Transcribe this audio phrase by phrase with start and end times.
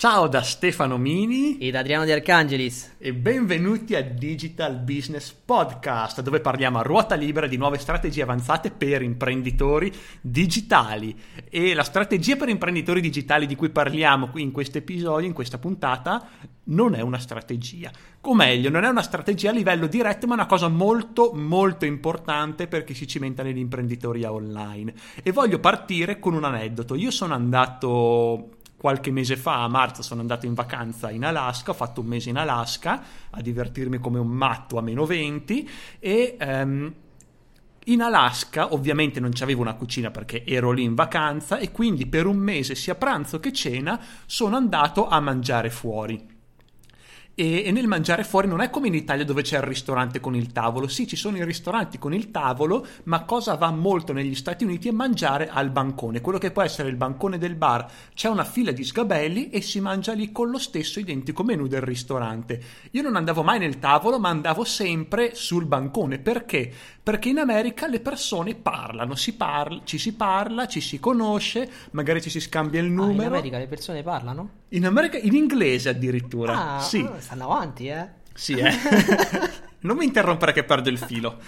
[0.00, 2.94] Ciao da Stefano Mini ed Adriano Di Arcangelis.
[2.96, 8.70] e benvenuti a Digital Business Podcast dove parliamo a ruota libera di nuove strategie avanzate
[8.70, 9.92] per imprenditori
[10.22, 11.14] digitali.
[11.50, 15.58] E la strategia per imprenditori digitali di cui parliamo qui in questo episodio, in questa
[15.58, 16.26] puntata,
[16.70, 17.90] non è una strategia,
[18.22, 21.84] o meglio, non è una strategia a livello diretto ma è una cosa molto molto
[21.84, 24.94] importante per chi si cimenta nell'imprenditoria online.
[25.22, 30.22] E voglio partire con un aneddoto, io sono andato qualche mese fa, a marzo, sono
[30.22, 34.28] andato in vacanza in Alaska, ho fatto un mese in Alaska a divertirmi come un
[34.28, 36.36] matto a meno 20 e...
[36.40, 36.94] Um,
[37.84, 42.26] in Alaska ovviamente non c'avevo una cucina perché ero lì in vacanza e quindi per
[42.26, 46.29] un mese sia pranzo che cena sono andato a mangiare fuori
[47.40, 50.36] e, e, nel mangiare fuori non è come in Italia dove c'è il ristorante con
[50.36, 50.88] il tavolo.
[50.88, 54.88] Sì, ci sono i ristoranti con il tavolo, ma cosa va molto negli Stati Uniti
[54.88, 56.20] è mangiare al bancone.
[56.20, 59.80] Quello che può essere il bancone del bar, c'è una fila di sgabelli e si
[59.80, 62.60] mangia lì con lo stesso identico menù del ristorante.
[62.90, 66.18] Io non andavo mai nel tavolo, ma andavo sempre sul bancone.
[66.18, 66.70] Perché?
[67.02, 72.20] Perché in America le persone parlano, si parla, ci si parla, ci si conosce, magari
[72.20, 73.22] ci si scambia il numero.
[73.22, 74.50] Ah, in America le persone parlano?
[74.68, 76.76] In America, in inglese addirittura.
[76.76, 77.00] Ah, sì.
[77.00, 78.08] Ah, stanno avanti, eh?
[78.34, 78.72] Sì, eh.
[79.82, 81.38] non mi interrompere che perdo il filo.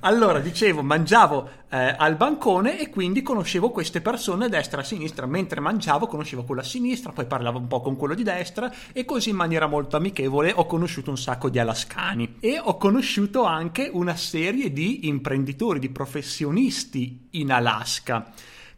[0.00, 5.24] Allora, dicevo, mangiavo eh, al bancone e quindi conoscevo queste persone destra e sinistra.
[5.24, 9.06] Mentre mangiavo, conoscevo quello a sinistra, poi parlavo un po' con quello di destra e
[9.06, 12.36] così in maniera molto amichevole ho conosciuto un sacco di alascani.
[12.38, 18.30] E ho conosciuto anche una serie di imprenditori, di professionisti in Alaska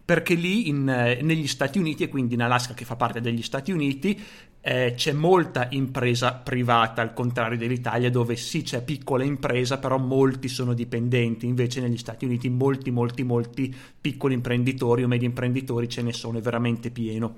[0.04, 3.42] perché lì in, eh, negli Stati Uniti e quindi in Alaska che fa parte degli
[3.42, 4.20] Stati Uniti
[4.64, 10.46] eh, c'è molta impresa privata al contrario dell'Italia dove sì c'è piccola impresa però molti
[10.46, 11.46] sono dipendenti.
[11.46, 16.38] Invece negli Stati Uniti molti molti molti piccoli imprenditori o medi imprenditori ce ne sono
[16.38, 17.34] è veramente pieno.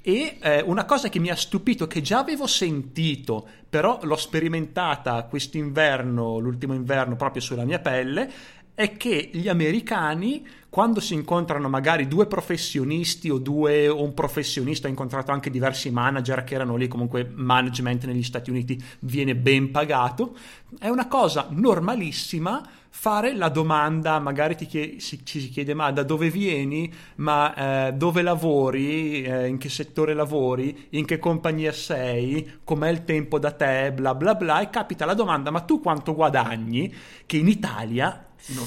[0.00, 5.24] E eh, una cosa che mi ha stupito che già avevo sentito però l'ho sperimentata
[5.24, 8.30] quest'inverno l'ultimo inverno proprio sulla mia pelle
[8.78, 14.86] è che gli americani, quando si incontrano magari due professionisti o, due, o un professionista,
[14.86, 19.72] ho incontrato anche diversi manager che erano lì, comunque management negli Stati Uniti viene ben
[19.72, 20.36] pagato,
[20.78, 26.04] è una cosa normalissima fare la domanda, magari chiede, si, ci si chiede ma da
[26.04, 32.60] dove vieni, ma eh, dove lavori, eh, in che settore lavori, in che compagnia sei,
[32.62, 36.14] com'è il tempo da te, bla bla bla, e capita la domanda ma tu quanto
[36.14, 36.94] guadagni,
[37.26, 38.66] che in Italia No,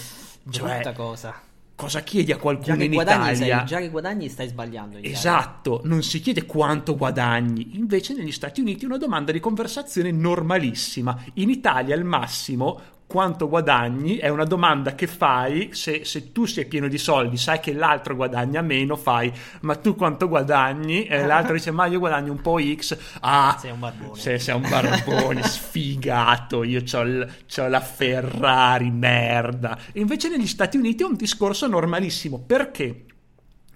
[0.49, 1.49] cioè, cosa.
[1.75, 3.35] Cosa chiedi a qualcuno in Italia?
[3.35, 4.99] Sei, già che guadagni stai sbagliando.
[5.01, 7.75] Esatto, non si chiede quanto guadagni.
[7.77, 11.23] Invece negli Stati Uniti è una domanda di conversazione normalissima.
[11.35, 12.79] In Italia al massimo
[13.11, 17.59] quanto guadagni è una domanda che fai se, se, tu sei pieno di soldi, sai
[17.59, 19.29] che l'altro guadagna meno, fai
[19.61, 21.05] ma tu quanto guadagni?
[21.07, 22.97] E l'altro dice ma io guadagno un po' X.
[23.19, 24.17] Ah, sei un barbone.
[24.17, 29.77] Sei, sei un barbone sfigato, io ho la Ferrari, merda.
[29.91, 32.39] E invece negli Stati Uniti è un discorso normalissimo.
[32.39, 33.05] Perché?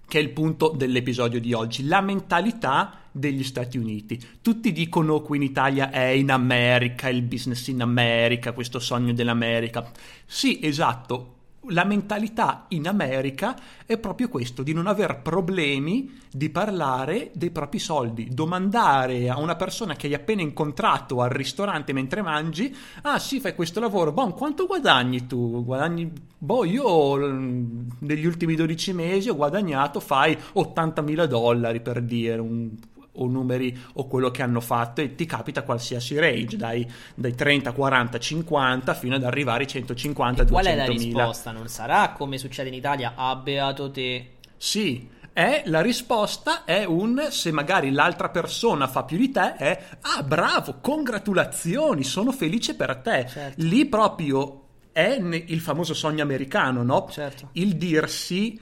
[0.08, 4.20] Che è il punto dell'episodio di oggi, la mentalità degli Stati Uniti.
[4.42, 9.90] Tutti dicono qui in Italia è in America, il business in America, questo sogno dell'America.
[10.26, 11.32] Sì, esatto.
[11.70, 17.80] La mentalità in America è proprio questo, di non aver problemi di parlare dei propri
[17.80, 23.40] soldi, domandare a una persona che hai appena incontrato al ristorante mentre mangi, ah sì
[23.40, 25.64] fai questo lavoro, boh quanto guadagni tu?
[25.64, 32.38] Guadagni, boh io negli ultimi 12 mesi ho guadagnato, fai 80 mila dollari per dire,
[32.40, 32.70] un
[33.16, 37.72] o numeri o quello che hanno fatto e ti capita qualsiasi range dai, dai 30,
[37.72, 41.52] 40, 50 fino ad arrivare ai 150, e 200 Qual è la risposta?
[41.52, 44.32] Non sarà come succede in Italia, ah beato te.
[44.58, 49.84] Sì, è la risposta è un se magari l'altra persona fa più di te è
[50.02, 53.28] ah bravo, congratulazioni, sono felice per te.
[53.28, 53.62] Certo.
[53.62, 54.62] Lì proprio
[54.94, 57.10] è il famoso sogno americano, no?
[57.12, 57.50] Certo.
[57.52, 58.58] Il dirsi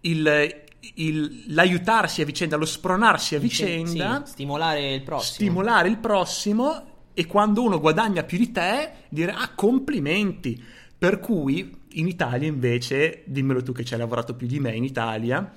[0.00, 0.63] il,
[0.96, 5.34] il, l'aiutarsi a vicenda, lo spronarsi a vicenda, sì, stimolare il prossimo.
[5.34, 6.82] Stimolare il prossimo
[7.14, 10.62] e quando uno guadagna più di te dire ah complimenti.
[10.96, 14.84] Per cui in Italia invece, dimmelo tu che ci hai lavorato più di me in
[14.84, 15.52] Italia.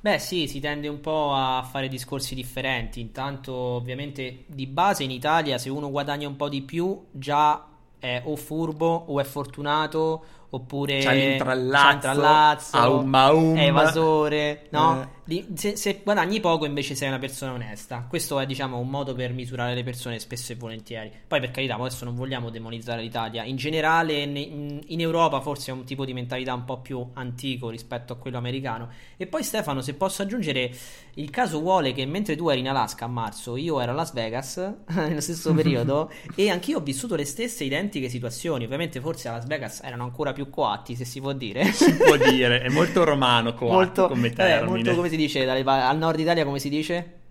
[0.00, 3.00] Beh sì, si tende un po' a fare discorsi differenti.
[3.00, 7.66] Intanto ovviamente di base in Italia se uno guadagna un po' di più già
[7.98, 10.24] è o furbo o è fortunato
[10.54, 13.56] oppure C'ha l'intrallazzo, l'intrallazzo, aum aum.
[13.56, 15.02] è evasore, no?
[15.26, 15.46] Eh.
[15.54, 18.04] Se, se guadagni poco invece sei una persona onesta.
[18.08, 21.10] Questo è diciamo un modo per misurare le persone spesso e volentieri.
[21.26, 23.42] Poi per carità, adesso non vogliamo demonizzare l'Italia.
[23.44, 27.04] In generale ne- in in Europa forse è un tipo di mentalità un po' più
[27.14, 28.88] antico rispetto a quello americano.
[29.16, 30.72] E poi Stefano, se posso aggiungere,
[31.14, 34.12] il caso vuole che mentre tu eri in Alaska a marzo, io ero a Las
[34.12, 34.56] Vegas
[34.94, 38.64] nello stesso periodo e anch'io ho vissuto le stesse identiche situazioni.
[38.64, 41.64] Ovviamente forse a Las Vegas erano ancora più coatti, se si può dire.
[41.84, 44.70] Si può dire, è molto romano coatto molto, come eh, termine.
[44.70, 47.22] molto come si dice al nord Italia come si dice?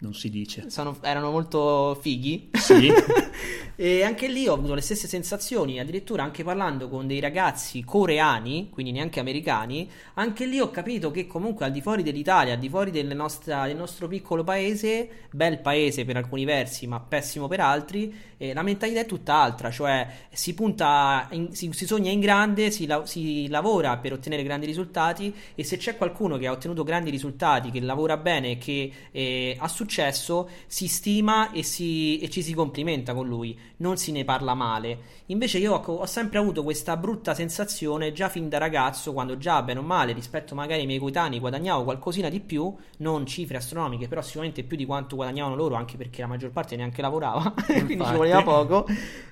[0.00, 0.70] Non si dice.
[0.70, 2.48] Sono- erano molto fighi.
[2.54, 2.90] Sì.
[3.76, 8.68] e anche lì ho avuto le stesse sensazioni, addirittura anche parlando con dei ragazzi coreani,
[8.70, 12.68] quindi neanche americani, anche lì ho capito che comunque al di fuori dell'Italia, al di
[12.70, 17.60] fuori delle nostra- del nostro piccolo paese, bel paese per alcuni versi, ma pessimo per
[17.60, 22.70] altri, eh, la mentalità è tutt'altra, cioè si punta, in- si, si sogna in grande,
[22.70, 26.84] si, la- si lavora per ottenere grandi risultati e se c'è qualcuno che ha ottenuto
[26.84, 29.88] grandi risultati, che lavora bene, che eh, ha successo,
[30.66, 35.18] si stima e, si- e ci si complimenta con lui, non si ne parla male.
[35.26, 39.62] Invece io ho, ho sempre avuto questa brutta sensazione già fin da ragazzo, quando già
[39.62, 44.08] bene o male rispetto magari ai miei coetanei guadagnavo qualcosina di più, non cifre astronomiche,
[44.08, 47.52] però sicuramente più di quanto guadagnavano loro, anche perché la maggior parte neanche lavorava,
[47.84, 48.86] quindi ci voleva poco.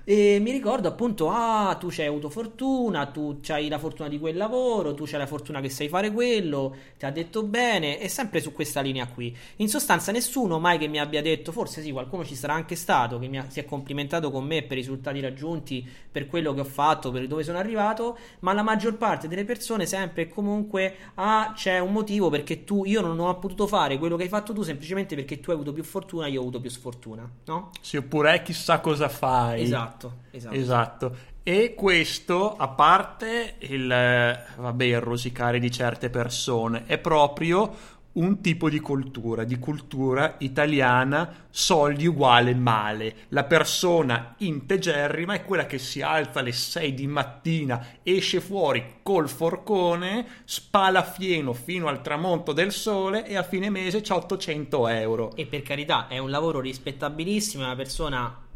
[0.05, 4.39] E mi ricordo appunto, ah, tu c'hai avuto fortuna, tu c'hai la fortuna di quel
[4.39, 8.41] lavoro, tu c'hai la fortuna che sai fare quello, ti ha detto bene, è sempre
[8.41, 9.37] su questa linea qui.
[9.57, 13.19] In sostanza nessuno mai che mi abbia detto, forse sì, qualcuno ci sarà anche stato,
[13.19, 16.61] che mi ha- si è complimentato con me per i risultati raggiunti, per quello che
[16.61, 20.95] ho fatto, per dove sono arrivato, ma la maggior parte delle persone sempre e comunque,
[21.17, 24.55] ah, c'è un motivo perché tu, io non ho potuto fare quello che hai fatto
[24.55, 27.71] tu semplicemente perché tu hai avuto più fortuna, io ho avuto più sfortuna, no?
[27.83, 29.61] Sì, oppure eh, chissà cosa fai.
[29.63, 30.55] Esatto, esatto.
[30.55, 31.17] Esatto.
[31.43, 38.69] E questo, a parte il, vabbè, il rosicare di certe persone, è proprio un tipo
[38.69, 43.15] di cultura, di cultura italiana, soldi uguale male.
[43.29, 49.29] La persona integerrima è quella che si alza alle 6 di mattina, esce fuori col
[49.29, 55.35] forcone, spala fieno fino al tramonto del sole e a fine mese c'ha 800 euro.
[55.37, 58.47] E per carità, è un lavoro rispettabilissimo, è una persona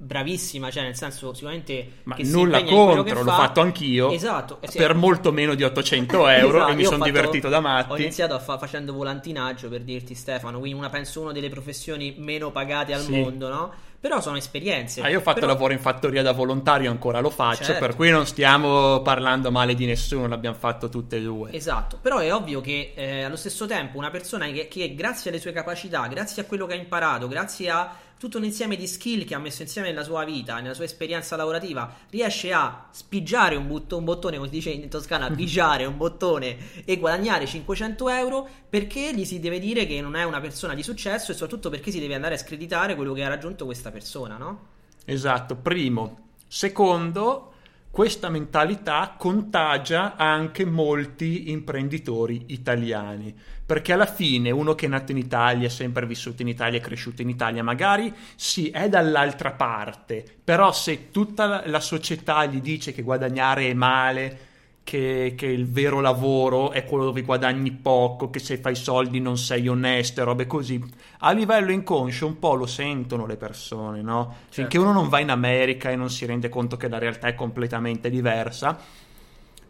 [0.00, 3.36] bravissima, cioè nel senso sicuramente Ma nulla contro, l'ho fa.
[3.36, 4.10] fatto anch'io.
[4.12, 4.78] Esatto, sì.
[4.78, 8.00] Per molto meno di 800 euro Esatto, e mi ho sono divertito da Ho matti.
[8.02, 12.50] iniziato a fa- facendo volantinaggio per dirti Stefano, quindi una penso una delle professioni meno
[12.52, 13.10] pagate al Sì.
[13.20, 13.72] mondo, no?
[14.00, 15.00] Però sono esperienze.
[15.00, 17.84] Ah, io ho fatto Però- lavoro in fattoria da volontario, ancora lo faccio, Certo.
[17.84, 21.50] per cui non stiamo parlando male di nessuno, l'abbiamo fatto tutte e due.
[21.52, 25.40] Esatto, però è ovvio che eh, allo stesso tempo una persona che, che grazie alle
[25.40, 29.24] sue capacità, grazie a quello che ha imparato, grazie a tutto un insieme di skill
[29.24, 33.66] che ha messo insieme nella sua vita, nella sua esperienza lavorativa, riesce a spigiare un,
[33.66, 38.48] butto- un bottone, come si dice in toscana, pigiare un bottone e guadagnare 500 euro
[38.68, 41.90] perché gli si deve dire che non è una persona di successo e soprattutto perché
[41.90, 44.66] si deve andare a screditare quello che ha raggiunto questa persona, no?
[45.04, 46.26] Esatto, primo.
[46.46, 47.52] Secondo,
[47.98, 53.34] questa mentalità contagia anche molti imprenditori italiani,
[53.66, 57.22] perché alla fine uno che è nato in Italia, è sempre vissuto in Italia, cresciuto
[57.22, 63.02] in Italia, magari sì, è dall'altra parte, però se tutta la società gli dice che
[63.02, 64.38] guadagnare è male,
[64.88, 69.36] che, che il vero lavoro è quello dove guadagni poco, che se fai soldi non
[69.36, 70.82] sei onesto e robe così.
[71.18, 74.34] A livello inconscio un po' lo sentono le persone, no?
[74.48, 77.34] Finché uno non va in America e non si rende conto che la realtà è
[77.34, 78.78] completamente diversa,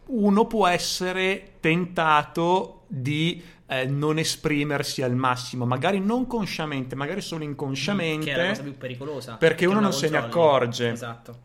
[0.07, 7.43] uno può essere tentato di eh, non esprimersi al massimo, magari non consciamente, magari solo
[7.43, 9.35] inconsciamente Che è la cosa più pericolosa.
[9.35, 10.91] perché uno la non se ne accorge.
[10.93, 11.39] Esatto.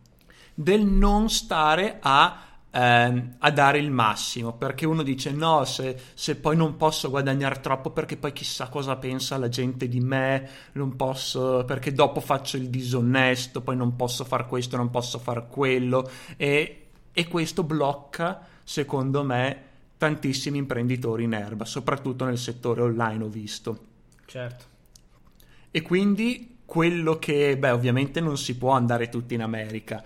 [0.54, 2.40] del non stare a,
[2.74, 7.60] ehm, a dare il massimo perché uno dice no se, se poi non posso guadagnare
[7.62, 12.58] troppo perché poi chissà cosa pensa la gente di me non posso perché dopo faccio
[12.58, 16.10] il disonesto poi non posso far questo non posso far quello.
[16.36, 23.30] E, e questo blocca secondo me tantissimi imprenditori in erba soprattutto nel settore online ho
[23.30, 23.92] visto.
[24.26, 24.66] Certo.
[25.70, 30.04] e quindi quello che beh ovviamente non si può andare tutti in America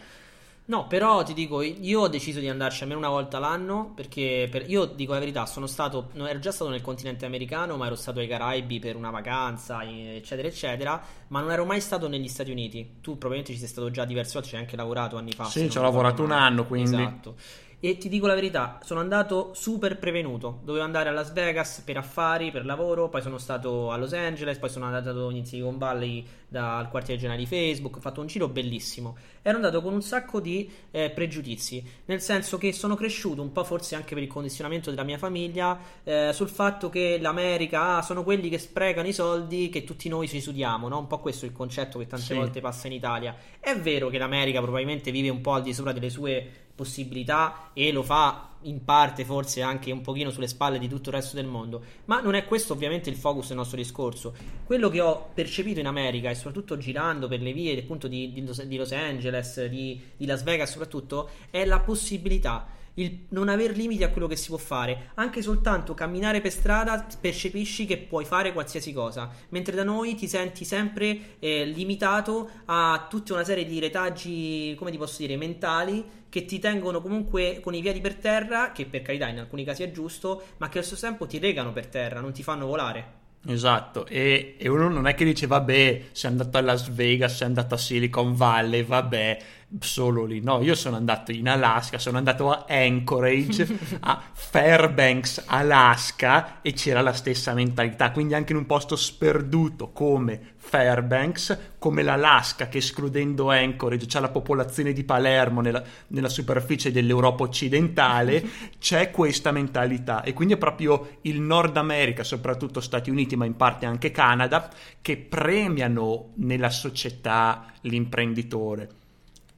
[0.70, 4.70] No, però ti dico, io ho deciso di andarci almeno una volta l'anno perché per-
[4.70, 7.96] io dico la verità, sono stato, non ero già stato nel continente americano, ma ero
[7.96, 12.52] stato ai Caraibi per una vacanza, eccetera, eccetera, ma non ero mai stato negli Stati
[12.52, 12.96] Uniti.
[13.00, 15.46] Tu probabilmente ci sei stato già diverse volte, ci hai anche lavorato anni fa.
[15.46, 16.96] Sì, ci ho lavorato un anno, quindi.
[16.96, 17.36] Esatto.
[17.80, 20.62] E ti dico la verità, sono andato super prevenuto.
[20.64, 24.58] Dovevo andare a Las Vegas per affari, per lavoro, poi sono stato a Los Angeles,
[24.58, 28.48] poi sono andato in Silicon Valley dal quartiere generale di Facebook, ho fatto un giro
[28.48, 29.16] bellissimo.
[29.44, 33.64] Ero andato con un sacco di eh, pregiudizi, nel senso che sono cresciuto un po'
[33.64, 38.24] forse anche per il condizionamento della mia famiglia eh, sul fatto che l'America ah, sono
[38.24, 40.98] quelli che sprecano i soldi che tutti noi ci sudiamo, no?
[40.98, 42.34] Un po' questo è il concetto che tante sì.
[42.34, 43.36] volte passa in Italia.
[43.60, 47.92] È vero che l'America probabilmente vive un po' al di sopra delle sue possibilità e
[47.92, 51.48] lo fa in parte forse anche un pochino sulle spalle di tutto il resto del
[51.48, 54.34] mondo, ma non è questo ovviamente il focus del nostro discorso.
[54.64, 58.76] Quello che ho percepito in America e soprattutto girando per le vie appunto di, di,
[58.78, 62.68] Los Angeles, di, di Las Vegas soprattutto, è la possibilità
[62.98, 65.12] il non aver limiti a quello che si può fare.
[65.16, 70.28] Anche soltanto camminare per strada percepisci che puoi fare qualsiasi cosa, mentre da noi ti
[70.28, 76.26] senti sempre eh, limitato a tutta una serie di retaggi, come ti posso dire, mentali
[76.30, 79.84] che ti tengono comunque con i piedi per terra, che per carità in alcuni casi
[79.84, 83.26] è giusto, ma che allo stesso tempo ti regano per terra, non ti fanno volare.
[83.50, 87.48] Esatto, e, e, uno non è che dice vabbè, sei andato a Las Vegas, sei
[87.48, 89.38] andato a Silicon Valley, vabbè,
[89.80, 90.42] solo lì.
[90.42, 93.68] No, io sono andato in Alaska, sono andato a Anchorage,
[94.02, 100.54] a Fairbanks, Alaska e c'era la stessa mentalità, quindi anche in un posto sperduto come
[100.56, 107.44] Fairbanks, come l'Alaska che escludendo Anchorage c'è la popolazione di Palermo nella, nella superficie dell'Europa
[107.44, 108.44] occidentale,
[108.80, 110.24] c'è questa mentalità.
[110.24, 114.70] E quindi è proprio il Nord America, soprattutto Stati Uniti, ma in parte anche Canada,
[115.02, 118.90] che premiano nella società l'imprenditore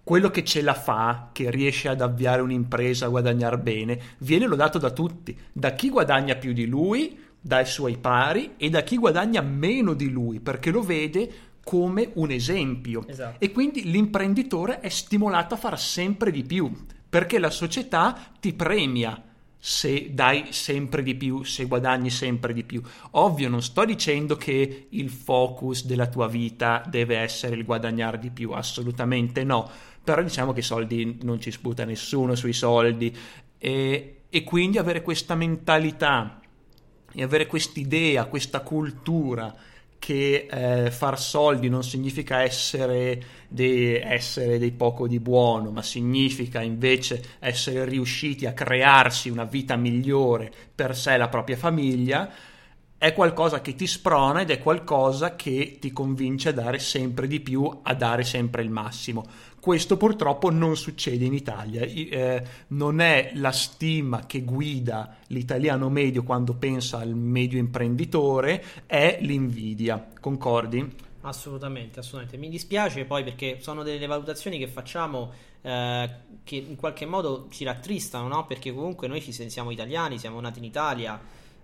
[0.10, 4.80] quello che ce la fa, che riesce ad avviare un'impresa, a guadagnare bene, viene lodato
[4.80, 9.42] da tutti, da chi guadagna più di lui, dai suoi pari e da chi guadagna
[9.42, 11.32] meno di lui, perché lo vede
[11.64, 13.06] come un esempio.
[13.08, 13.36] Esatto.
[13.38, 16.76] E quindi l'imprenditore è stimolato a fare sempre di più,
[17.08, 19.26] perché la società ti premia
[19.62, 22.82] se dai sempre di più, se guadagni sempre di più.
[23.12, 28.32] Ovvio, non sto dicendo che il focus della tua vita deve essere il guadagnare di
[28.32, 29.70] più, assolutamente no
[30.10, 33.16] però diciamo che i soldi non ci sputa nessuno sui soldi
[33.60, 36.40] e, e quindi avere questa mentalità
[37.14, 39.56] e avere quest'idea, questa cultura
[40.00, 46.60] che eh, far soldi non significa essere dei, essere dei poco di buono, ma significa
[46.60, 52.34] invece essere riusciti a crearsi una vita migliore per sé e la propria famiglia,
[53.00, 57.40] è qualcosa che ti sprona ed è qualcosa che ti convince a dare sempre di
[57.40, 59.26] più, a dare sempre il massimo.
[59.60, 66.24] Questo purtroppo non succede in Italia, eh, non è la stima che guida l'italiano medio
[66.24, 70.08] quando pensa al medio imprenditore, è l'invidia.
[70.20, 70.96] Concordi?
[71.22, 72.38] Assolutamente, assolutamente.
[72.38, 76.10] Mi dispiace poi perché sono delle valutazioni che facciamo eh,
[76.44, 78.46] che in qualche modo ci rattristano, no?
[78.46, 81.20] Perché comunque noi ci siamo italiani, siamo nati in Italia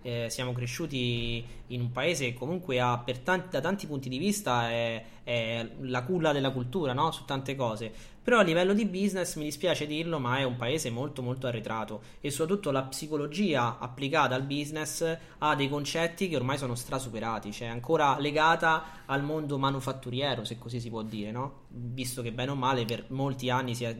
[0.06, 4.70] eh, siamo cresciuti in un paese che comunque ha, tanti, da tanti punti di vista,
[4.70, 7.10] è, è la culla della cultura no?
[7.10, 7.92] su tante cose.
[8.22, 12.02] Però a livello di business, mi dispiace dirlo, ma è un paese molto molto arretrato
[12.20, 17.66] e soprattutto la psicologia applicata al business ha dei concetti che ormai sono strasuperati, cioè
[17.66, 21.62] ancora legata al mondo manufatturiero, se così si può dire, no?
[21.70, 23.96] Visto che bene o male per molti anni, è,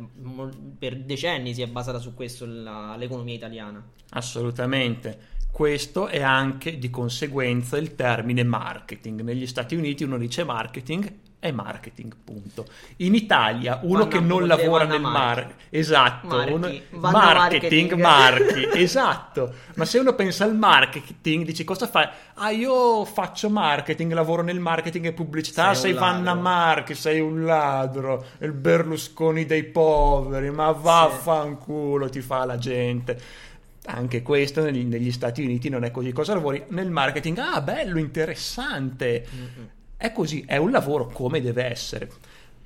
[0.78, 3.84] per decenni si è basata su questo la, l'economia italiana.
[4.10, 5.34] Assolutamente.
[5.50, 9.22] Questo è anche di conseguenza il termine marketing.
[9.22, 12.66] Negli Stati Uniti uno dice marketing è marketing, punto.
[12.96, 16.52] In Italia uno vanno, che non lavora nel marketing, esatto, marchi.
[16.52, 19.54] Uno, marketing, marketing, marchi, esatto.
[19.74, 22.08] Ma se uno pensa al marketing, dici cosa fai?
[22.34, 27.44] Ah, io faccio marketing, lavoro nel marketing e pubblicità, sei, sei Vanna Marchi, sei un
[27.44, 32.12] ladro, il Berlusconi dei poveri, ma vaffanculo sì.
[32.12, 33.44] ti fa la gente
[33.86, 36.10] anche questo negli, negli, Stati Uniti non è così.
[36.12, 36.64] Cosa lavori?
[36.68, 39.24] Nel marketing, ah, bello, interessante.
[39.32, 39.66] Mm-hmm.
[39.98, 42.10] È così, è un lavoro come deve essere.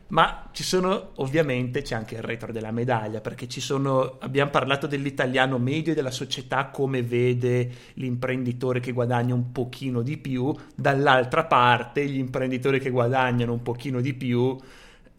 [0.09, 4.89] Ma ci sono, ovviamente, c'è anche il retro della medaglia, perché ci sono, abbiamo parlato
[4.89, 11.45] dell'italiano medio e della società come vede l'imprenditore che guadagna un pochino di più, dall'altra
[11.45, 14.59] parte gli imprenditori che guadagnano un pochino di più,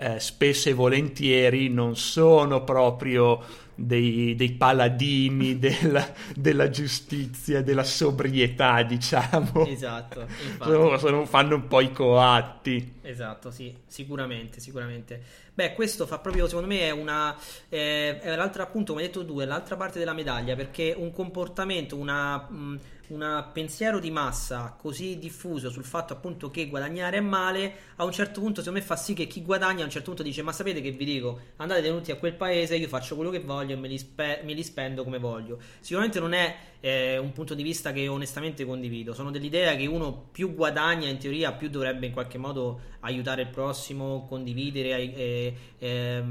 [0.02, 3.40] eh, spesso e volentieri non sono proprio
[3.76, 9.68] dei, dei paladini della, della, giustizia, della sobrietà, diciamo.
[9.68, 10.26] Esatto,
[10.60, 12.96] sono, sono, fanno un po' i coatti.
[13.04, 15.22] Esatto, sì, sicuramente, sicuramente.
[15.54, 17.38] Beh, questo fa proprio, secondo me, è una.
[17.70, 21.12] Eh, è l'altra, appunto, come hai detto tu, è l'altra parte della medaglia, perché un
[21.12, 22.38] comportamento, una.
[22.50, 28.06] Mh, un pensiero di massa così diffuso sul fatto appunto che guadagnare è male, a
[28.06, 30.42] un certo punto secondo me fa sì che chi guadagna a un certo punto dice
[30.42, 33.74] ma sapete che vi dico, andate tenuti a quel paese, io faccio quello che voglio
[33.74, 35.60] e me li, spe- me li spendo come voglio.
[35.80, 39.14] Sicuramente non è eh, un punto di vista che onestamente condivido.
[39.14, 43.50] Sono dell'idea che uno più guadagna in teoria, più dovrebbe in qualche modo aiutare il
[43.50, 46.24] prossimo, condividere, eh, eh,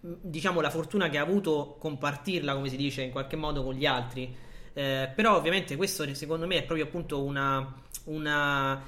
[0.00, 3.86] diciamo la fortuna che ha avuto, compartirla, come si dice, in qualche modo con gli
[3.86, 4.46] altri.
[4.78, 8.80] Eh, però ovviamente questo secondo me è proprio appunto una, una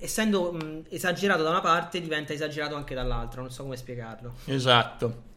[0.00, 4.36] essendo mh, esagerato da una parte diventa esagerato anche dall'altra, non so come spiegarlo.
[4.46, 5.32] Esatto.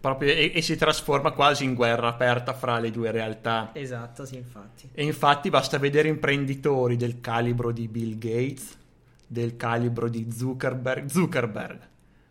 [0.00, 3.70] Proprio, e, e, si trasforma quasi in guerra aperta fra le due realtà.
[3.74, 4.88] Esatto, sì, infatti.
[4.92, 8.76] E infatti basta vedere imprenditori del calibro di Bill Gates,
[9.24, 11.06] del calibro di Zuckerberg.
[11.08, 11.78] Zuckerberg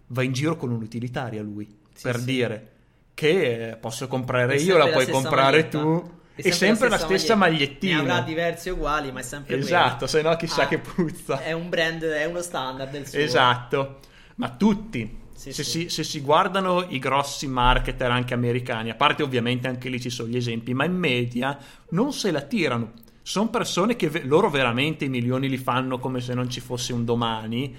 [0.08, 2.26] va in giro con un'utilitaria lui, sì, per sì.
[2.26, 2.72] dire
[3.14, 5.80] che posso comprare io, la puoi comprare maglietta.
[5.80, 6.22] tu.
[6.36, 8.02] È sempre, sempre la, stessa, magliettina.
[8.02, 11.44] Ne avrà diversi uguali, ma è sempre Esatto, se no chissà ah, che puzza.
[11.44, 13.20] È un brand, è uno standard del suo.
[13.20, 14.00] Esatto.
[14.36, 15.82] Ma tutti, sì, se, sì.
[15.82, 20.10] Si, se, Si, guardano i grossi marketer anche americani, a parte ovviamente anche lì ci
[20.10, 21.56] sono gli esempi, ma in media
[21.90, 22.94] non se la tirano.
[23.22, 26.94] Sono persone che ve- loro veramente i milioni li fanno come se non ci fosse
[26.94, 27.76] un domani,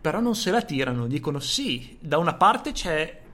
[0.00, 1.08] però non se la tirano.
[1.08, 3.24] Dicono sì, da una parte c'è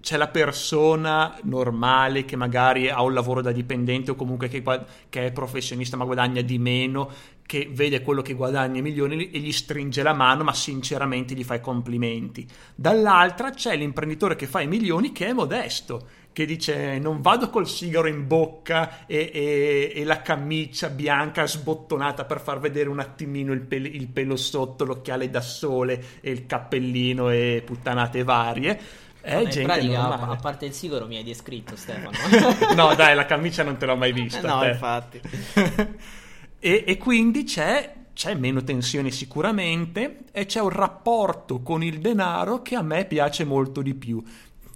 [0.00, 4.62] c'è la persona normale che magari ha un lavoro da dipendente o comunque che,
[5.08, 7.10] che, è professionista ma guadagna di meno,
[7.44, 11.54] che vede quello che guadagna milioni e gli stringe la mano ma sinceramente gli fa
[11.54, 12.46] i complimenti.
[12.74, 17.68] Dall'altra c'è l'imprenditore che fa i milioni che è modesto, che dice non vado col
[17.68, 23.52] sigaro in bocca e, e, e la camicia bianca sbottonata per far vedere un attimino
[23.52, 29.34] il, pel- il pelo sotto, l'occhiale da sole e il cappellino e puttanate varie è
[29.34, 32.10] Vabbè, gente pratica, a, a parte il sigaro mi hai descritto Stefano.
[32.74, 34.46] no dai, la camicia non te l'ho mai vista.
[34.46, 34.68] no, te.
[34.68, 35.20] infatti.
[36.58, 42.62] e, e, quindi c'è, c'è meno tensione sicuramente e c'è un rapporto con il denaro
[42.62, 44.22] che a me piace molto di più.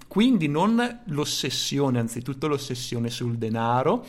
[0.07, 4.05] Quindi non l'ossessione, anzitutto l'ossessione sul denaro,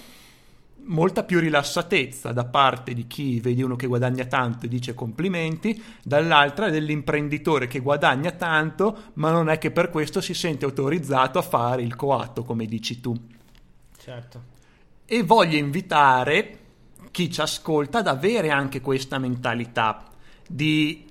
[0.86, 5.82] molta più rilassatezza da parte di chi vede uno che guadagna tanto e dice complimenti,
[6.04, 11.44] dall'altra dell'imprenditore che guadagna tanto, ma non è che per questo si sente autorizzato a
[11.44, 13.16] fare il coatto, come dici tu.
[13.98, 14.54] Certo.
[15.06, 16.60] E voglio invitare
[17.12, 20.04] chi ci ascolta ad avere anche questa mentalità
[20.48, 21.06] di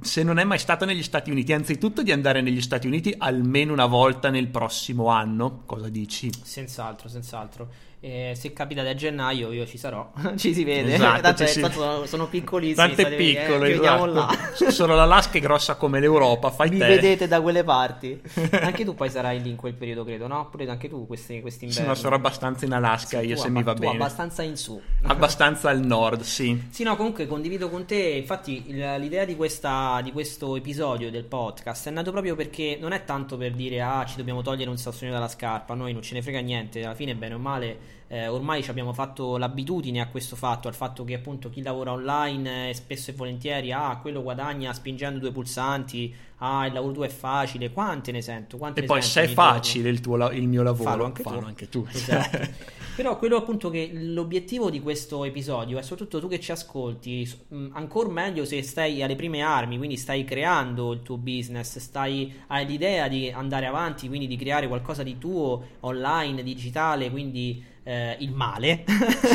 [0.00, 3.72] se non è mai stato negli Stati Uniti, anzitutto di andare negli Stati Uniti almeno
[3.72, 6.30] una volta nel prossimo anno, cosa dici?
[6.42, 7.70] Senz'altro, senz'altro.
[8.00, 10.94] E se capitate a gennaio io ci sarò, ci si vede.
[10.94, 11.60] Esatto, Tanto, si...
[11.60, 12.94] sono, sono piccolissimi.
[12.94, 14.70] Tanto è piccolo, eh, esatto.
[14.70, 16.86] Solo l'Alaska è grossa come l'Europa, fai Mi te.
[16.86, 18.20] vedete da quelle parti.
[18.52, 20.48] Anche tu poi sarai lì in quel periodo, credo, no?
[20.48, 21.82] Pure anche tu questi, quest'inverno.
[21.82, 23.94] Sì, no, sarò abbastanza in Alaska, sì, io se mi va bene.
[23.94, 24.80] abbastanza in su.
[25.02, 26.66] Abbastanza al nord, sì.
[26.70, 31.88] Sì, no, comunque condivido con te, infatti l'idea di, questa, di questo episodio del podcast
[31.88, 35.12] è nato proprio perché non è tanto per dire ah ci dobbiamo togliere un sassolino
[35.14, 38.64] dalla scarpa, noi non ce ne frega niente, alla fine bene o male eh, ormai
[38.68, 43.10] abbiamo fatto l'abitudine a questo fatto, al fatto che appunto chi lavora online eh, spesso
[43.10, 48.12] e volentieri ah, quello guadagna spingendo due pulsanti, ah, il lavoro tuo è facile, quante
[48.12, 48.56] ne sento?
[48.56, 51.44] Quante e poi se è facile il, tuo, il, mio lavoro, fallo anche fallo tu.
[51.44, 51.86] Anche tu.
[51.92, 52.76] Esatto.
[52.98, 57.30] Però quello appunto che l'obiettivo di questo episodio è soprattutto tu che ci ascolti,
[57.70, 62.66] ancora meglio se stai alle prime armi, quindi stai creando il tuo business, stai, hai
[62.66, 68.32] l'idea di andare avanti, quindi di creare qualcosa di tuo online, digitale, quindi eh, il
[68.32, 68.84] male,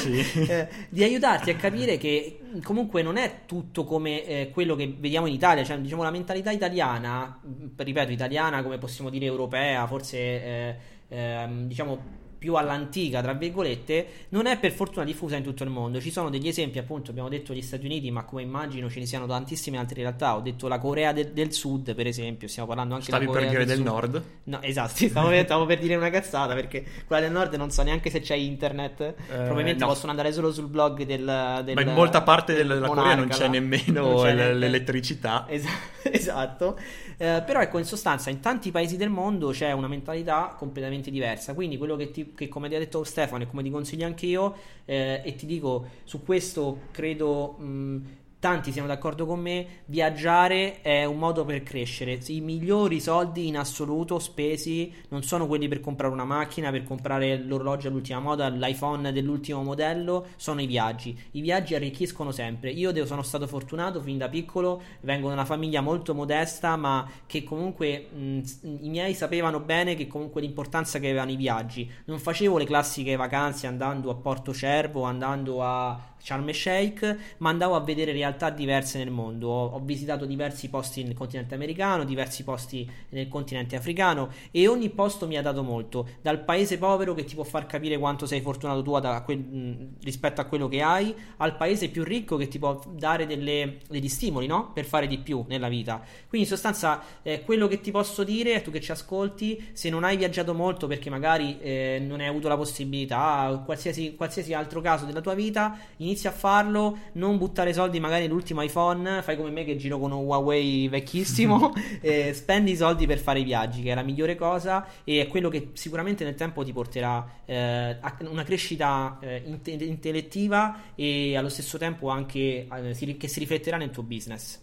[0.02, 0.20] sì.
[0.46, 5.28] eh, di aiutarti a capire che comunque non è tutto come eh, quello che vediamo
[5.28, 7.40] in Italia, cioè diciamo la mentalità italiana,
[7.76, 10.76] ripeto italiana come possiamo dire europea, forse eh,
[11.08, 16.02] ehm, diciamo più all'antica, tra virgolette, non è per fortuna diffusa in tutto il mondo.
[16.02, 19.06] Ci sono degli esempi, appunto, abbiamo detto gli Stati Uniti, ma come immagino ce ne
[19.06, 20.36] siano tantissime altre realtà.
[20.36, 23.50] Ho detto la Corea de- del Sud, per esempio, stiamo parlando anche Stavi della Corea
[23.50, 24.24] per dire del, del Nord?
[24.44, 27.82] No, esatto, stavo, per, stavo, per dire una cazzata perché quella del Nord non so
[27.82, 29.00] neanche se c'è internet.
[29.00, 29.88] Eh, Probabilmente no.
[29.88, 33.30] possono andare solo sul blog del, del Ma in molta parte del della Corea non
[33.30, 35.46] c'è nemmeno non c'è l'elettricità.
[35.48, 35.64] Es-
[36.12, 36.78] esatto.
[37.18, 41.54] Eh, però ecco, in sostanza, in tanti paesi del mondo c'è una mentalità completamente diversa.
[41.54, 44.26] Quindi quello che, ti, che come ti ha detto Stefano e come ti consiglio anche
[44.26, 48.02] io, eh, e ti dico su questo credo mh,
[48.44, 52.20] tanti siamo d'accordo con me, viaggiare è un modo per crescere.
[52.28, 57.42] I migliori soldi in assoluto spesi non sono quelli per comprare una macchina, per comprare
[57.42, 61.18] l'orologio all'ultima moda, l'iPhone dell'ultimo modello, sono i viaggi.
[61.32, 62.72] I viaggi arricchiscono sempre.
[62.72, 67.46] Io sono stato fortunato fin da piccolo, vengo da una famiglia molto modesta, ma che
[67.46, 68.42] comunque mh,
[68.82, 71.90] i miei sapevano bene che comunque l'importanza che avevano i viaggi.
[72.08, 77.50] Non facevo le classiche vacanze andando a Porto Cervo, andando a Sharm el Sheikh, ma
[77.50, 79.50] andavo a vedere realtà diverse nel mondo.
[79.50, 84.90] Ho, ho, visitato diversi posti nel continente americano, diversi posti nel continente africano e ogni
[84.90, 86.08] posto mi ha dato molto.
[86.22, 90.40] Dal paese povero che ti può far capire quanto sei fortunato tu a quel, rispetto
[90.40, 94.48] a quello che hai, al paese più ricco che ti può dare delle, degli stimoli
[94.48, 94.72] no?
[94.72, 96.02] per fare di più nella vita.
[96.30, 100.06] Quindi in sostanza eh, quello che ti posso dire, tu che ci ascolti, se non
[100.06, 105.04] hai viaggiato molto perché magari eh, non hai avuto la possibilità, qualsiasi, qualsiasi altro caso
[105.04, 109.64] della tua vita, inizia a farlo, non buttare soldi magari nell'ultimo iPhone, fai come me
[109.64, 113.92] che giro con un Huawei vecchissimo, eh, spendi i soldi per fare i viaggi, che
[113.92, 118.18] è la migliore cosa e è quello che sicuramente nel tempo ti porterà eh, a
[118.30, 123.78] una crescita eh, inte- intellettiva e allo stesso tempo anche eh, si, che si rifletterà
[123.78, 124.60] nel tuo business.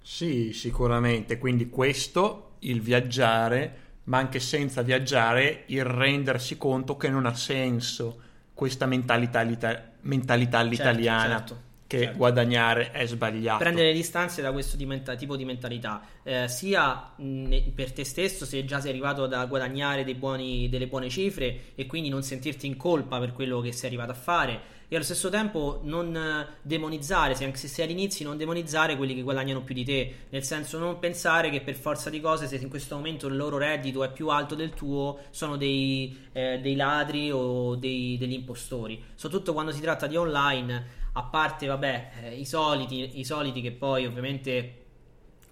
[0.00, 7.26] Sì, sicuramente, quindi questo, il viaggiare, ma anche senza viaggiare, il rendersi conto che non
[7.26, 8.22] ha senso
[8.54, 11.36] questa mentalità, mentalità certo, all'italiana.
[11.36, 12.18] Certo che certo.
[12.18, 13.62] guadagnare è sbagliato.
[13.62, 18.44] Prendere distanze da questo di menta- tipo di mentalità, eh, sia mh, per te stesso
[18.44, 22.76] se già sei arrivato a guadagnare buoni, delle buone cifre e quindi non sentirti in
[22.76, 27.44] colpa per quello che sei arrivato a fare e allo stesso tempo non demonizzare, se
[27.44, 30.98] anche se sei all'inizio, non demonizzare quelli che guadagnano più di te, nel senso non
[30.98, 34.28] pensare che per forza di cose se in questo momento il loro reddito è più
[34.28, 39.80] alto del tuo sono dei, eh, dei ladri o dei, degli impostori, soprattutto quando si
[39.82, 44.50] tratta di online a parte vabbè eh, i, soliti, i soliti che poi ovviamente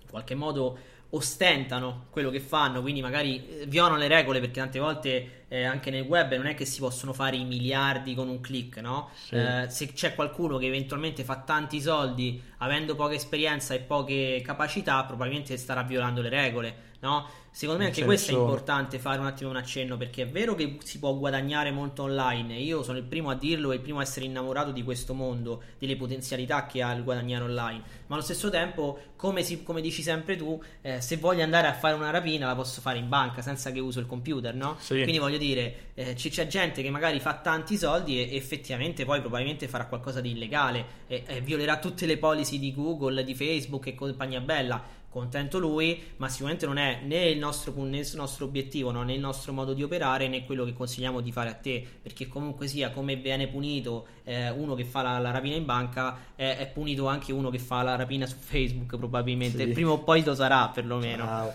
[0.00, 0.78] in qualche modo
[1.10, 5.90] ostentano quello che fanno, quindi magari eh, violano le regole perché tante volte eh, anche
[5.90, 9.10] nel web non è che si possono fare i miliardi con un click, no?
[9.14, 9.36] Sì.
[9.36, 15.04] Eh, se c'è qualcuno che eventualmente fa tanti soldi avendo poca esperienza e poche capacità,
[15.04, 17.44] probabilmente starà violando le regole, no?
[17.56, 18.14] Secondo me anche senso...
[18.14, 21.70] questo è importante fare un attimo un accenno perché è vero che si può guadagnare
[21.70, 22.58] molto online.
[22.58, 25.62] Io sono il primo a dirlo e il primo a essere innamorato di questo mondo,
[25.78, 27.82] delle potenzialità che ha il guadagnare online.
[28.08, 31.72] Ma allo stesso tempo, come, si, come dici sempre tu, eh, se voglio andare a
[31.72, 34.76] fare una rapina la posso fare in banca senza che uso il computer, no?
[34.78, 35.00] Sì.
[35.00, 39.20] Quindi voglio dire, eh, c- c'è gente che magari fa tanti soldi e effettivamente poi
[39.20, 43.86] probabilmente farà qualcosa di illegale e, e violerà tutte le policy di Google, di Facebook
[43.86, 48.44] e compagnia bella contento lui, ma sicuramente non è né il nostro, né il nostro
[48.44, 49.02] obiettivo, no?
[49.02, 52.28] né il nostro modo di operare, né quello che consigliamo di fare a te, perché
[52.28, 56.58] comunque sia come viene punito eh, uno che fa la, la, rapina in banca, eh,
[56.58, 59.72] è punito anche uno che fa la rapina su Facebook probabilmente, sì.
[59.72, 61.24] prima o poi lo sarà perlomeno.
[61.24, 61.54] Ciao.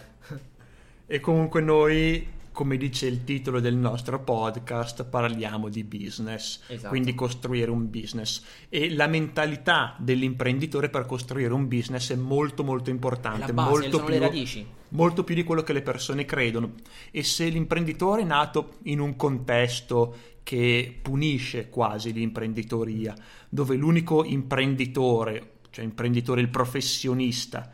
[1.06, 6.90] e comunque noi come dice il titolo del nostro podcast, parliamo di business, esatto.
[6.90, 8.44] quindi costruire un business.
[8.68, 14.66] E la mentalità dell'imprenditore per costruire un business è molto molto importante, base, molto, più,
[14.90, 16.74] molto più di quello che le persone credono.
[17.10, 23.16] E se l'imprenditore è nato in un contesto che punisce quasi l'imprenditoria,
[23.48, 27.72] dove l'unico imprenditore, cioè imprenditore il professionista,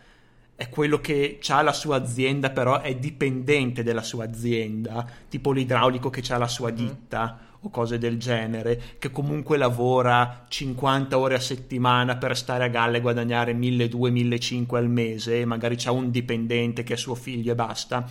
[0.57, 6.09] è quello che ha la sua azienda, però è dipendente della sua azienda, tipo l'idraulico
[6.09, 6.75] che ha la sua mm.
[6.75, 7.55] ditta mm.
[7.59, 12.97] o cose del genere, che comunque lavora 50 ore a settimana per stare a galla
[12.97, 17.55] e guadagnare 1200-1500 al mese, e magari c'ha un dipendente che è suo figlio e
[17.55, 18.09] basta.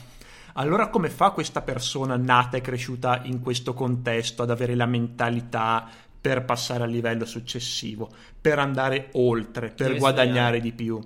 [0.52, 5.86] Allora come fa questa persona nata e cresciuta in questo contesto ad avere la mentalità
[6.20, 8.08] per passare al livello successivo,
[8.40, 10.60] per andare oltre, per Deve guadagnare studiare.
[10.60, 11.00] di più?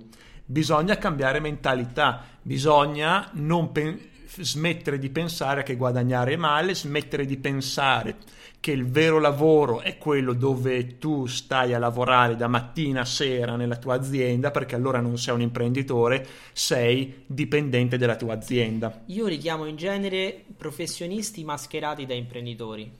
[0.45, 3.99] Bisogna cambiare mentalità, bisogna non pen-
[4.39, 8.15] smettere di pensare che guadagnare è male, smettere di pensare
[8.61, 13.55] che il vero lavoro è quello dove tu stai a lavorare da mattina a sera
[13.55, 19.01] nella tua azienda, perché allora non sei un imprenditore, sei dipendente della tua azienda.
[19.07, 22.99] Io richiamo in genere professionisti mascherati da imprenditori.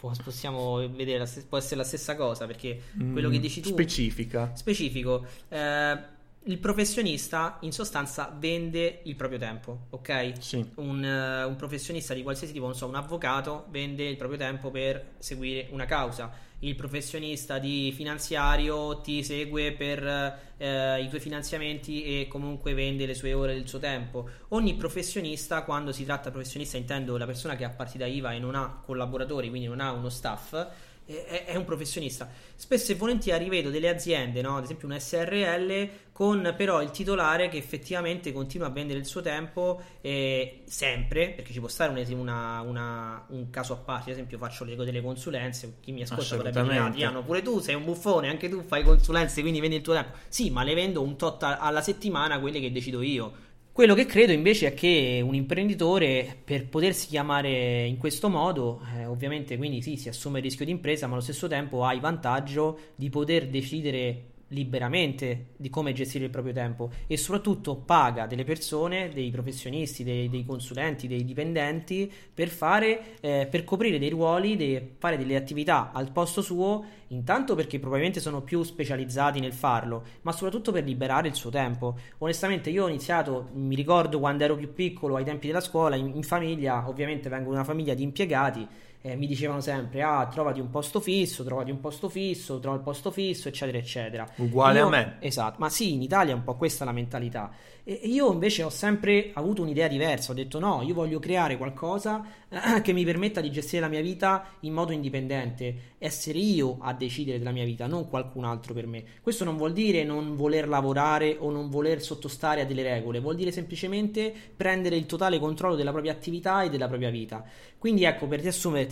[0.00, 4.50] Possiamo vedere, può essere la stessa cosa perché quello che mm, dici tu specifica.
[4.54, 5.24] Specifico.
[5.48, 5.98] Eh,
[6.44, 10.32] il professionista in sostanza vende il proprio tempo, ok?
[10.40, 10.72] Sì.
[10.76, 14.70] Un, uh, un, professionista di qualsiasi tipo, non so, un avvocato vende il proprio tempo
[14.70, 16.50] per seguire una causa.
[16.60, 23.14] Il professionista di finanziario ti segue per uh, i tuoi finanziamenti e comunque vende le
[23.14, 24.28] sue ore del suo tempo.
[24.48, 28.38] Ogni professionista, quando si tratta di professionista, intendo la persona che ha partita IVA e
[28.40, 30.54] non ha collaboratori, quindi non ha uno staff
[31.04, 32.30] è, è, un professionista.
[32.54, 34.56] Spesso e volentieri vedo delle aziende, no?
[34.56, 39.20] ad esempio un SRL, con però il titolare che effettivamente continua a vendere il suo
[39.20, 44.16] tempo eh, sempre, perché ci può stare un, una, una, un caso a parte, ad
[44.16, 47.84] esempio faccio le, delle consulenze, chi mi ascolta potrebbe dire Adriano, pure tu sei un
[47.84, 50.16] buffone, anche tu fai consulenze, quindi vendi il tuo tempo.
[50.28, 54.32] Sì, ma le vendo un tot alla settimana quelle che decido io Quello che credo
[54.32, 59.96] invece è che un imprenditore per potersi chiamare in questo modo, eh, ovviamente quindi sì,
[59.96, 63.48] si assume il rischio di impresa, ma allo stesso tempo ha il vantaggio di poter
[63.48, 70.04] decidere liberamente di come gestire il proprio tempo e soprattutto paga delle persone, dei professionisti,
[70.04, 75.36] dei, dei consulenti, dei dipendenti per fare, eh, per coprire dei ruoli, de, fare delle
[75.36, 80.84] attività al posto suo, intanto perché probabilmente sono più specializzati nel farlo, ma soprattutto per
[80.84, 81.98] liberare il suo tempo.
[82.18, 86.12] Onestamente io ho iniziato, mi ricordo quando ero più piccolo, ai tempi della scuola, in,
[86.14, 88.66] in famiglia, ovviamente vengo da una famiglia di impiegati,
[89.02, 92.82] eh, mi dicevano sempre, ah, trovati un posto fisso, trovati un posto fisso, trova il
[92.82, 94.28] posto fisso, eccetera, eccetera.
[94.36, 95.16] Uguale Io- a me.
[95.18, 97.50] Esatto, ma sì, in Italia è un po' questa la mentalità.
[97.84, 102.24] E io invece ho sempre avuto un'idea diversa, ho detto no, io voglio creare qualcosa
[102.80, 107.38] che mi permetta di gestire la mia vita in modo indipendente, essere io a decidere
[107.38, 109.02] della mia vita, non qualcun altro per me.
[109.20, 113.34] Questo non vuol dire non voler lavorare o non voler sottostare a delle regole, vuol
[113.34, 117.44] dire semplicemente prendere il totale controllo della propria attività e della propria vita.
[117.78, 118.40] Quindi ecco, per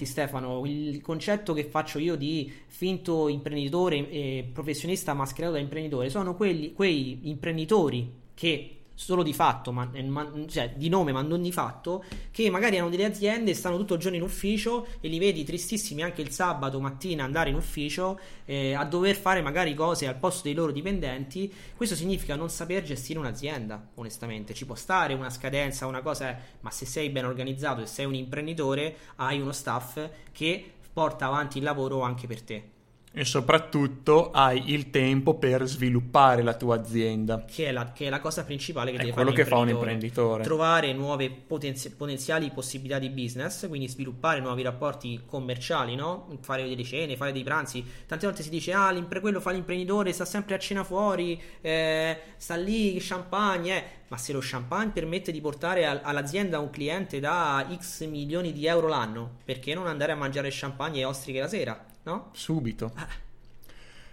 [0.00, 6.08] riassumerti Stefano, il concetto che faccio io di finto imprenditore e professionista mascherato da imprenditore
[6.08, 11.22] sono quelli, quei imprenditori che solo di fatto, ma, eh, ma- cioè di nome ma
[11.22, 15.08] non di fatto, che magari hanno delle aziende, stanno tutto il giorno in ufficio e
[15.08, 19.72] li vedi tristissimi anche il sabato mattina andare in ufficio eh, a dover fare magari
[19.72, 21.50] cose al posto dei loro dipendenti.
[21.74, 24.52] Questo significa non saper gestire un'azienda, onestamente.
[24.52, 28.14] Ci può stare una scadenza, una cosa, ma se sei ben organizzato e sei un
[28.14, 29.98] imprenditore, hai uno staff
[30.30, 32.79] che porta avanti il lavoro anche per te.
[33.12, 37.44] E soprattutto hai il tempo per sviluppare la tua azienda.
[37.44, 39.56] Che è, la, che è la cosa principale che È deve quello fare che fa
[39.56, 40.44] un imprenditore.
[40.44, 46.28] Trovare nuove potenzi- potenziali possibilità di business, quindi sviluppare nuovi rapporti commerciali, no?
[46.40, 47.84] Fare delle cene, fare dei pranzi.
[48.06, 52.54] Tante volte si dice, ah, quello fa l'imprenditore, sta sempre a cena fuori, eh, sta
[52.54, 53.84] lì, champagne, eh.
[54.10, 58.66] Ma se lo champagne permette di portare al- all'azienda un cliente da X milioni di
[58.66, 62.30] euro l'anno, perché non andare a mangiare champagne e ostriche la sera, no?
[62.32, 62.92] Subito.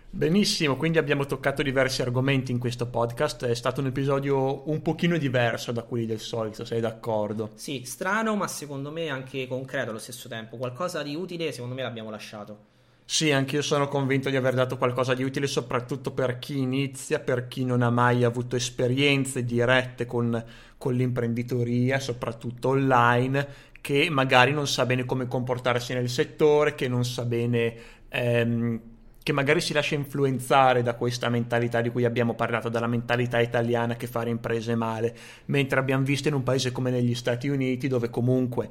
[0.09, 3.45] Benissimo, quindi abbiamo toccato diversi argomenti in questo podcast.
[3.45, 7.51] È stato un episodio un pochino diverso da quelli del solito, sei d'accordo?
[7.55, 10.57] Sì, strano, ma secondo me anche concreto allo stesso tempo.
[10.57, 12.75] Qualcosa di utile, secondo me, l'abbiamo lasciato.
[13.09, 17.19] Sì, anche io sono convinto di aver dato qualcosa di utile, soprattutto per chi inizia,
[17.19, 20.43] per chi non ha mai avuto esperienze dirette con,
[20.77, 23.47] con l'imprenditoria, soprattutto online,
[23.87, 27.73] che magari non sa bene come comportarsi nel settore, che non sa bene,
[28.09, 28.81] ehm,
[29.23, 33.95] che magari si lascia influenzare da questa mentalità di cui abbiamo parlato, dalla mentalità italiana
[33.95, 38.09] che fare imprese male, mentre abbiamo visto in un paese come negli Stati Uniti, dove
[38.09, 38.67] comunque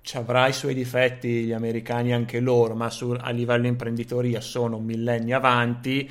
[0.00, 4.80] ci avrà i suoi difetti, gli americani anche loro, ma su- a livello imprenditoria sono
[4.80, 6.10] millenni avanti.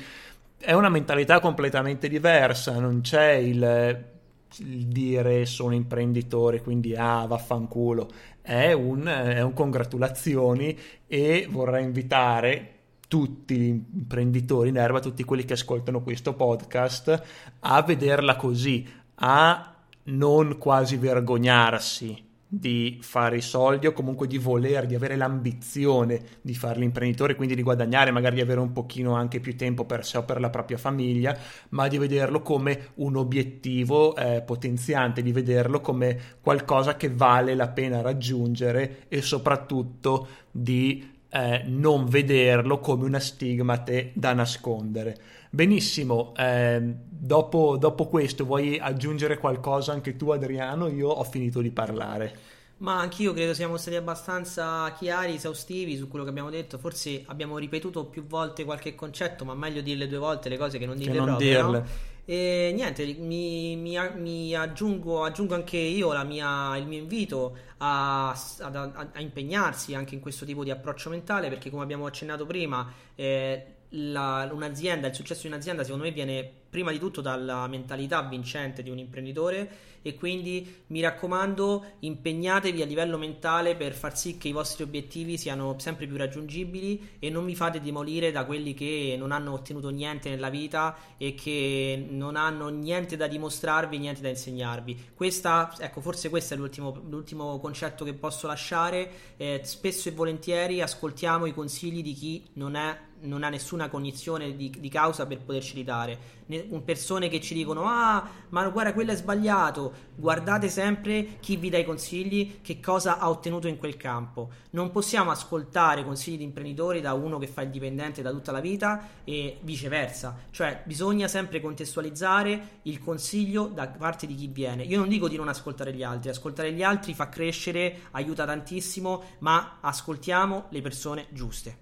[0.56, 4.16] È una mentalità completamente diversa, non c'è il,
[4.58, 8.08] dire sono imprenditore, quindi ah, vaffanculo.
[8.40, 12.74] È un, è un congratulazioni e vorrei invitare
[13.08, 17.22] tutti gli imprenditori in erba, tutti quelli che ascoltano questo podcast,
[17.60, 24.86] a vederla così, a non quasi vergognarsi di fare i soldi o comunque di voler,
[24.86, 29.38] di avere l'ambizione di fare l'imprenditore, quindi di guadagnare, magari di avere un pochino anche
[29.38, 31.36] più tempo per sé o per la propria famiglia,
[31.70, 37.68] ma di vederlo come un obiettivo eh, potenziante, di vederlo come qualcosa che vale la
[37.68, 45.16] pena raggiungere e soprattutto di eh, non vederlo come una stigmate da nascondere.
[45.50, 50.88] Benissimo, ehm, dopo, dopo questo vuoi aggiungere qualcosa anche tu Adriano?
[50.88, 52.46] Io ho finito di parlare.
[52.80, 56.78] Ma anch'io credo siamo stati abbastanza chiari, esaustivi su quello che abbiamo detto.
[56.78, 60.86] Forse abbiamo ripetuto più volte qualche concetto, ma meglio dirle due volte le cose che
[60.86, 61.76] non dirle non proprio, no?
[61.76, 62.06] dirle.
[62.24, 68.30] E niente, mi, mi- mi aggiungo, aggiungo anche io la mia- il mio invito a,
[68.30, 72.92] a- a impegnarsi anche in questo tipo di approccio mentale, perché come abbiamo accennato prima,
[73.16, 78.22] eh, la- un'azienda, il successo di un'azienda secondo me viene prima di tutto dalla mentalità
[78.22, 79.68] vincente di un imprenditore
[80.02, 85.36] e quindi mi raccomando impegnatevi a livello mentale per far sì che i vostri obiettivi
[85.36, 89.90] siano sempre più raggiungibili e non vi fate demolire da quelli che non hanno ottenuto
[89.90, 95.10] niente nella vita e che non hanno niente da dimostrarvi, niente da insegnarvi.
[95.14, 99.36] Questa, ecco, forse questo è l'ultimo, l'ultimo concetto che posso lasciare.
[99.36, 104.54] Eh, spesso e volentieri ascoltiamo i consigli di chi non è non ha nessuna cognizione
[104.54, 106.36] di, di causa per poterci ridare.
[106.46, 109.87] Ne, persone che ci dicono: Ah, ma guarda, quello è sbagliato.
[110.14, 114.50] Guardate sempre chi vi dà i consigli, che cosa ha ottenuto in quel campo.
[114.70, 118.60] Non possiamo ascoltare consigli di imprenditori da uno che fa il dipendente da tutta la
[118.60, 120.36] vita e viceversa.
[120.50, 124.82] Cioè, bisogna sempre contestualizzare il consiglio da parte di chi viene.
[124.84, 129.22] Io non dico di non ascoltare gli altri, ascoltare gli altri fa crescere, aiuta tantissimo,
[129.40, 131.76] ma ascoltiamo le persone giuste.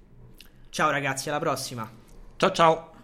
[0.71, 1.91] Ciao ragazzi, alla prossima.
[2.37, 2.96] Ciao ciao.